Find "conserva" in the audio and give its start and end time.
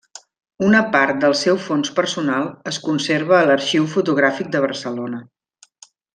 2.87-3.37